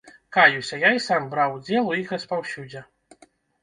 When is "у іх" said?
1.93-2.19